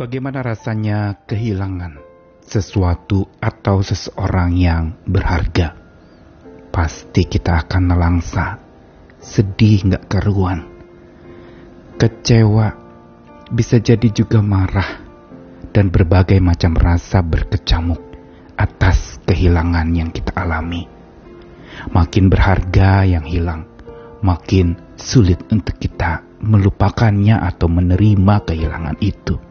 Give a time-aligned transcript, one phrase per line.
[0.00, 2.00] Bagaimana rasanya kehilangan
[2.40, 5.76] sesuatu atau seseorang yang berharga?
[6.72, 8.56] Pasti kita akan nelangsa,
[9.20, 10.64] sedih nggak keruan,
[12.00, 12.80] kecewa,
[13.52, 15.04] bisa jadi juga marah,
[15.68, 18.00] dan berbagai macam rasa berkecamuk
[18.56, 20.88] atas kehilangan yang kita alami.
[21.92, 23.68] Makin berharga yang hilang,
[24.24, 29.49] makin sulit untuk kita melupakannya atau menerima kehilangan itu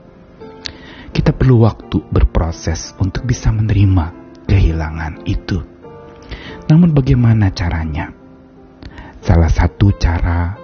[1.12, 4.14] kita perlu waktu berproses untuk bisa menerima
[4.46, 5.62] kehilangan itu.
[6.70, 8.14] Namun, bagaimana caranya?
[9.20, 10.56] Salah satu cara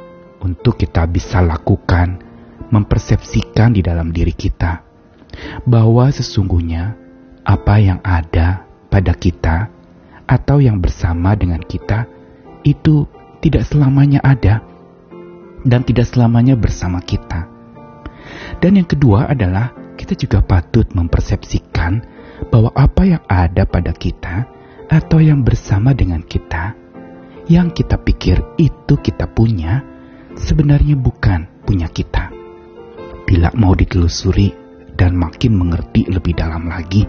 [0.45, 2.21] untuk kita bisa lakukan
[2.69, 4.81] mempersepsikan di dalam diri kita
[5.67, 6.95] bahwa sesungguhnya
[7.45, 9.69] apa yang ada pada kita
[10.25, 12.09] atau yang bersama dengan kita
[12.65, 13.05] itu
[13.45, 14.65] tidak selamanya ada
[15.61, 17.45] dan tidak selamanya bersama kita.
[18.57, 22.03] Dan yang kedua adalah kita juga patut mempersepsikan
[22.51, 24.45] bahwa apa yang ada pada kita
[24.91, 26.75] atau yang bersama dengan kita,
[27.47, 29.81] yang kita pikir itu kita punya,
[30.35, 32.29] sebenarnya bukan punya kita.
[33.25, 34.53] Bila mau ditelusuri
[34.93, 37.07] dan makin mengerti lebih dalam lagi,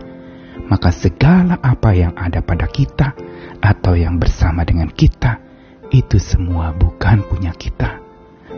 [0.71, 3.13] maka segala apa yang ada pada kita
[3.61, 5.37] atau yang bersama dengan kita,
[5.93, 8.01] itu semua bukan punya kita.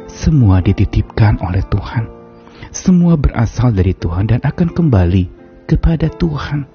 [0.08, 2.17] Semua dititipkan oleh Tuhan
[2.70, 5.24] semua berasal dari Tuhan dan akan kembali
[5.68, 6.68] kepada Tuhan.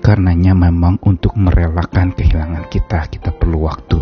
[0.00, 4.00] Karenanya memang untuk merelakan kehilangan kita, kita perlu waktu.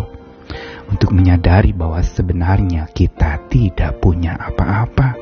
[0.87, 5.19] Untuk menyadari bahwa sebenarnya kita tidak punya apa-apa.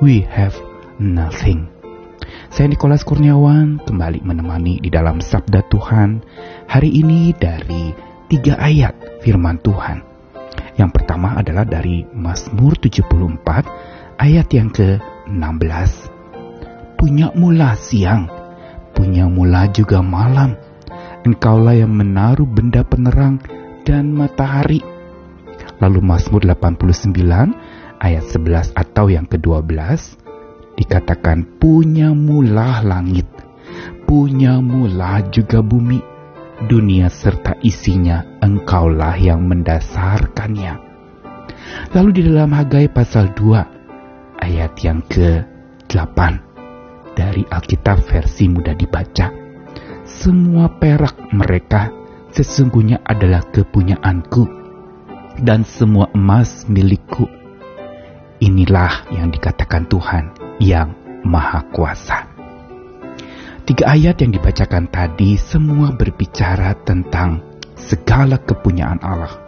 [0.00, 0.56] We have
[0.96, 1.68] nothing.
[2.48, 6.24] Saya Nikolas Kurniawan kembali menemani di dalam Sabda Tuhan
[6.64, 7.92] hari ini dari
[8.32, 10.00] tiga ayat firman Tuhan.
[10.80, 15.92] Yang pertama adalah dari Mazmur 74 ayat yang ke-16.
[16.96, 18.28] Punya mula siang,
[18.96, 20.56] punya mula juga malam.
[21.26, 23.42] Engkaulah yang menaruh benda penerang
[23.84, 24.80] dan matahari.
[25.82, 27.12] Lalu Mazmur 89
[28.00, 29.76] ayat 11 atau yang ke-12
[30.80, 33.28] dikatakan punya mula langit,
[34.08, 36.00] punya mula juga bumi,
[36.64, 40.80] dunia serta isinya engkaulah yang mendasarkannya.
[41.92, 43.75] Lalu di dalam Hagai pasal 2
[44.46, 46.18] ayat yang ke-8
[47.18, 49.34] dari Alkitab versi mudah dibaca.
[50.06, 51.90] Semua perak mereka
[52.30, 54.46] sesungguhnya adalah kepunyaanku
[55.42, 57.26] dan semua emas milikku.
[58.38, 60.30] Inilah yang dikatakan Tuhan
[60.62, 60.94] yang
[61.26, 62.30] Maha Kuasa.
[63.66, 67.42] Tiga ayat yang dibacakan tadi semua berbicara tentang
[67.74, 69.42] segala kepunyaan Allah.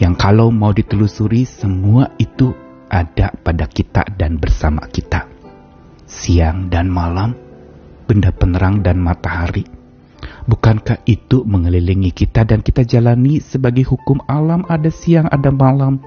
[0.00, 2.56] Yang kalau mau ditelusuri semua itu
[2.88, 5.28] ada pada kita dan bersama kita.
[6.08, 7.36] Siang dan malam,
[8.08, 9.68] benda penerang dan matahari.
[10.48, 16.00] Bukankah itu mengelilingi kita dan kita jalani sebagai hukum alam ada siang, ada malam,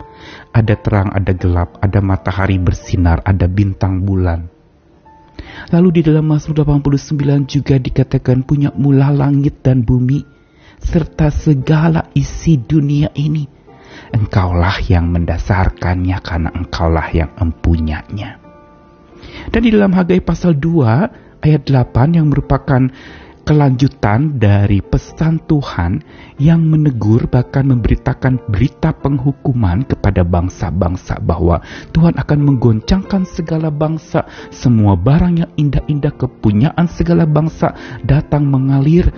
[0.51, 4.49] ada terang, ada gelap, ada matahari bersinar, ada bintang bulan.
[5.69, 10.25] Lalu di dalam Mazmur 89 juga dikatakan punya mula langit dan bumi
[10.81, 13.60] serta segala isi dunia ini
[14.09, 18.41] engkaulah yang mendasarkannya karena engkaulah yang empunyanya.
[19.53, 22.89] Dan di dalam Hagai pasal 2 ayat 8 yang merupakan
[23.41, 26.05] kelanjutan dari pesan Tuhan
[26.37, 31.59] yang menegur bahkan memberitakan berita penghukuman kepada bangsa-bangsa bahwa
[31.91, 34.23] Tuhan akan menggoncangkan segala bangsa,
[34.53, 37.73] semua barang yang indah-indah kepunyaan segala bangsa
[38.05, 39.09] datang mengalir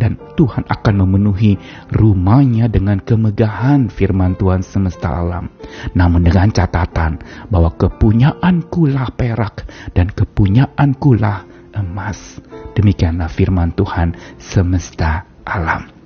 [0.00, 1.60] dan Tuhan akan memenuhi
[1.92, 5.52] rumahnya dengan kemegahan firman Tuhan semesta alam.
[5.92, 7.20] Namun dengan catatan
[7.52, 11.44] bahwa kepunyaanku lah perak dan kepunyaanku lah
[11.76, 12.40] emas.
[12.72, 16.00] Demikianlah firman Tuhan semesta alam.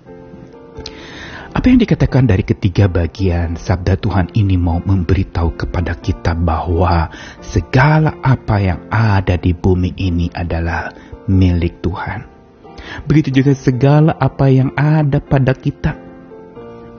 [1.54, 8.18] Apa yang dikatakan dari ketiga bagian sabda Tuhan ini mau memberitahu kepada kita bahwa segala
[8.26, 10.90] apa yang ada di bumi ini adalah
[11.30, 12.33] milik Tuhan.
[13.04, 15.96] Begitu juga segala apa yang ada pada kita.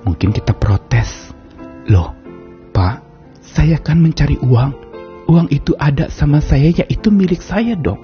[0.06, 1.34] Mungkin kita protes.
[1.90, 2.14] Loh,
[2.74, 3.02] Pak,
[3.42, 4.72] saya kan mencari uang.
[5.26, 8.02] Uang itu ada sama saya, yaitu milik saya dong.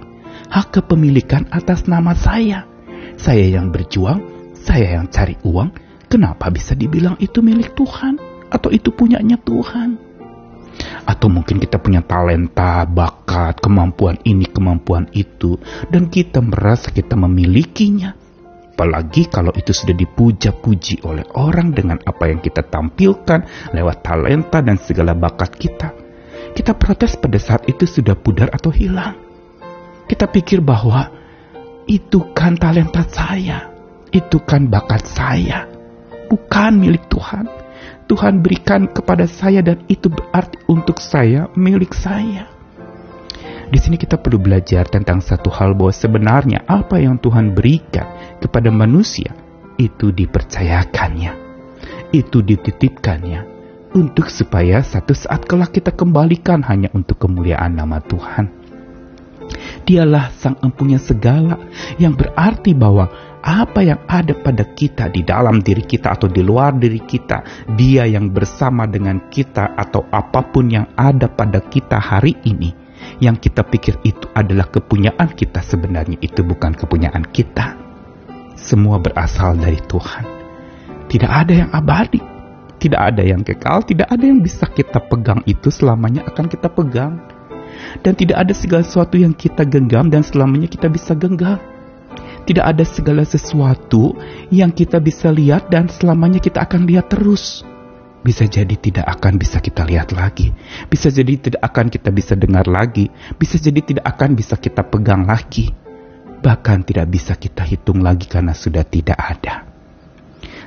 [0.49, 2.65] Hak kepemilikan atas nama saya.
[3.21, 4.25] Saya yang berjuang,
[4.57, 5.69] saya yang cari uang.
[6.09, 8.17] Kenapa bisa dibilang itu milik Tuhan?
[8.51, 10.10] Atau itu punyanya Tuhan?
[11.05, 15.59] Atau mungkin kita punya talenta, bakat, kemampuan ini, kemampuan itu,
[15.89, 18.17] dan kita merasa kita memilikinya.
[18.71, 24.81] Apalagi kalau itu sudah dipuja-puji oleh orang dengan apa yang kita tampilkan lewat talenta dan
[24.81, 25.93] segala bakat kita.
[26.57, 29.13] Kita protes pada saat itu sudah pudar atau hilang.
[30.09, 31.13] Kita pikir bahwa
[31.85, 33.69] itu kan talenta saya,
[34.09, 35.69] itu kan bakat saya,
[36.25, 37.60] bukan milik Tuhan.
[38.07, 42.51] Tuhan berikan kepada saya dan itu berarti untuk saya, milik saya.
[43.71, 48.03] Di sini kita perlu belajar tentang satu hal bahwa sebenarnya apa yang Tuhan berikan
[48.43, 49.31] kepada manusia
[49.79, 51.31] itu dipercayakannya,
[52.11, 53.47] itu dititipkannya
[53.95, 58.51] untuk supaya satu saat kelak kita kembalikan hanya untuk kemuliaan nama Tuhan.
[59.87, 61.59] Dialah sang empunya segala
[61.95, 63.07] yang berarti bahwa
[63.41, 68.05] apa yang ada pada kita di dalam diri kita atau di luar diri kita, Dia
[68.05, 72.69] yang bersama dengan kita atau apa pun yang ada pada kita hari ini,
[73.17, 77.77] yang kita pikir itu adalah kepunyaan kita sebenarnya itu bukan kepunyaan kita.
[78.53, 80.23] Semua berasal dari Tuhan.
[81.09, 82.21] Tidak ada yang abadi,
[82.77, 87.17] tidak ada yang kekal, tidak ada yang bisa kita pegang itu selamanya akan kita pegang.
[88.05, 91.57] Dan tidak ada segala sesuatu yang kita genggam dan selamanya kita bisa genggam
[92.45, 94.17] tidak ada segala sesuatu
[94.49, 97.61] yang kita bisa lihat dan selamanya kita akan lihat terus.
[98.21, 100.53] Bisa jadi tidak akan bisa kita lihat lagi.
[100.85, 103.09] Bisa jadi tidak akan kita bisa dengar lagi.
[103.33, 105.73] Bisa jadi tidak akan bisa kita pegang lagi.
[106.41, 109.65] Bahkan tidak bisa kita hitung lagi karena sudah tidak ada.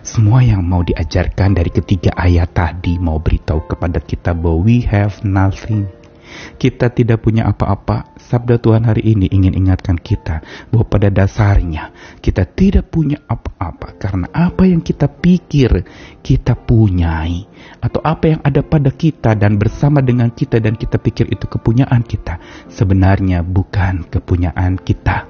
[0.05, 5.17] Semua yang mau diajarkan dari ketiga ayat tadi mau beritahu kepada kita bahwa we have
[5.25, 5.89] nothing
[6.57, 10.41] kita tidak punya apa-apa, sabda Tuhan hari ini ingin ingatkan kita
[10.73, 11.93] bahwa pada dasarnya
[12.23, 15.85] kita tidak punya apa-apa karena apa yang kita pikir
[16.25, 17.45] kita punyai
[17.81, 22.01] atau apa yang ada pada kita dan bersama dengan kita dan kita pikir itu kepunyaan
[22.05, 22.41] kita
[22.73, 25.29] sebenarnya bukan kepunyaan kita.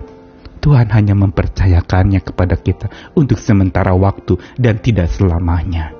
[0.64, 5.92] Tuhan hanya mempercayakannya kepada kita untuk sementara waktu dan tidak selamanya.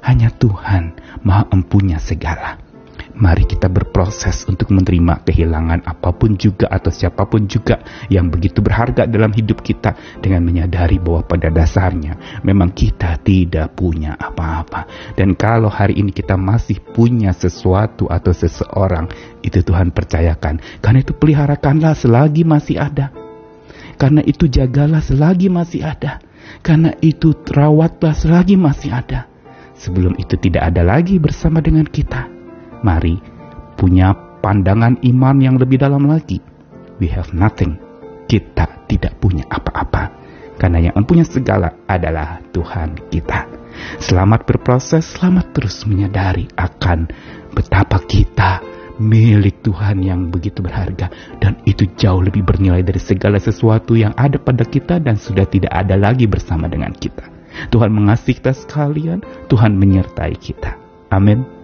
[0.00, 0.96] Hanya Tuhan
[1.28, 2.67] Maha Empunya segala.
[3.16, 7.82] Mari kita berproses untuk menerima kehilangan apa pun juga atau siapa pun juga
[8.12, 14.14] yang begitu berharga dalam hidup kita dengan menyadari bahwa pada dasarnya memang kita tidak punya
[14.14, 14.86] apa-apa.
[15.18, 19.10] Dan kalau hari ini kita masih punya sesuatu atau seseorang,
[19.42, 20.78] itu Tuhan percayakan.
[20.78, 23.10] Karena itu peliharakanlah selagi masih ada.
[23.98, 26.22] Karena itu jagalah selagi masih ada.
[26.62, 29.26] Karena itu rawatlah selagi masih ada.
[29.74, 32.37] Sebelum itu tidak ada lagi bersama dengan kita
[32.82, 33.18] Mari
[33.74, 36.38] punya pandangan iman yang lebih dalam lagi.
[36.98, 37.78] We have nothing.
[38.28, 40.14] Kita tidak punya apa-apa.
[40.58, 43.46] Karena yang mempunyai segala adalah Tuhan kita.
[44.02, 47.06] Selamat berproses, selamat terus menyadari akan
[47.54, 48.58] betapa kita
[48.98, 51.06] milik Tuhan yang begitu berharga
[51.38, 55.70] dan itu jauh lebih bernilai dari segala sesuatu yang ada pada kita dan sudah tidak
[55.70, 57.30] ada lagi bersama dengan kita.
[57.70, 60.74] Tuhan mengasihi kita sekalian, Tuhan menyertai kita.
[61.14, 61.57] Amin.